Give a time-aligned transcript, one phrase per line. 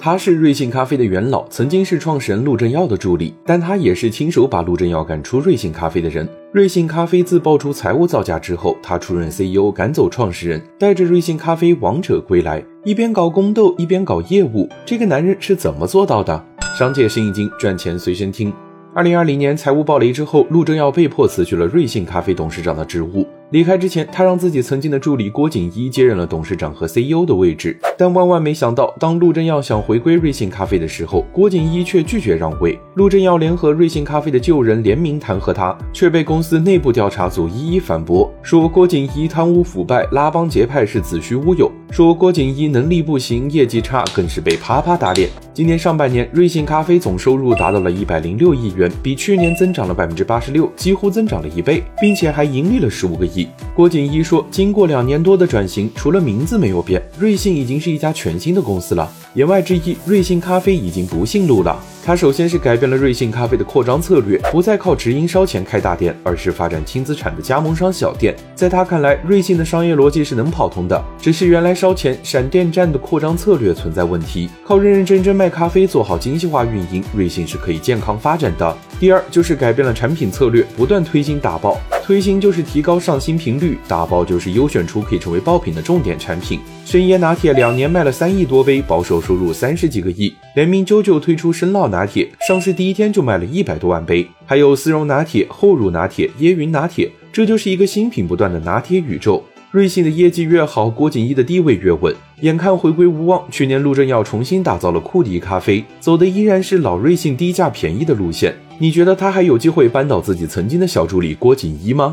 [0.00, 6.26] 他是瑞幸咖啡的元老，曾经是创始人陆正耀的助理，但他也是亲手把陆正耀赶出瑞幸咖啡的人。
[6.52, 14.68] 瑞幸咖啡自爆出财务造假之后，他出任 CEO，赶走创始人，带着瑞幸咖啡王者归来，一边搞宫斗，一边搞业务。
[14.86, 16.44] 这个男人是怎么做到的？
[16.78, 18.52] 商界生意经，赚钱随身听。
[18.94, 23.26] 二零二零年财务暴雷之后，陆正耀被迫辞去了瑞幸咖啡董事长的职务。
[23.50, 27.78] 离开之前，他让自己曾经的助理郭锦一接任了董事长和 CEO 的位置。
[27.96, 32.78] 但万万没想到，当陆正耀想回归瑞幸咖啡的时候，郭锦一却拒绝让位。
[32.96, 41.72] 陆正耀联合瑞幸咖啡的旧人联名弹劾他，却被公司内部调查组一一反驳，说郭锦一贪污腐败、拉帮结派是子虚乌有。
[41.90, 45.28] 说郭锦一能力不行，业绩差，更是被啪啪打脸。
[45.54, 53.48] 今年上半年，瑞幸咖啡总收入达到了一百零六亿元，比去年增长了百分之八十六，几乎增长了一倍，并且还盈利了十五个亿。
[53.74, 59.10] 郭锦一说，经过两年多的转型，除了名字没有变，瑞幸已经是一家全新的公司了。
[59.34, 61.76] 言外之意，瑞幸咖啡已经不姓陆了。
[62.04, 68.34] 他首先是改变了瑞幸咖啡的扩张策略，不再靠直营烧钱开大店，而是发展轻资产的加盟商小店。
[68.54, 74.50] 在他看来，瑞幸的商业逻辑是能跑通的，只是原来烧钱闪电战的扩张策略存在问题。
[74.64, 78.76] 靠认认真真卖咖啡，做好精细化运营，瑞幸是可以健康发展的。
[78.98, 81.78] 第二就是改变了产品策略，不断推新打爆。
[82.04, 86.58] 推新就是提高上新频率，打爆就是优选出可以成为爆品的重点产品。
[86.84, 90.34] 深椰拿铁两年卖了三亿多杯，保守收入三十几个亿。
[90.56, 94.26] 联名 JoJo 推出深酪拿铁，上市第一天就卖了一百多万杯。
[94.46, 99.44] 还有丝绒拿铁、厚乳拿铁、椰云拿铁，这就是一个新品不断的拿铁宇宙。
[99.70, 102.14] 瑞幸的业绩越好，郭锦一的地位越稳。
[102.40, 108.54] 眼看回归无望，去年陆正耀重新打造了库迪咖啡，走的依然是老瑞幸低价便宜的路线。
[108.78, 112.10] 你觉得他还有机会扳倒自己曾经的小助理郭锦一吗？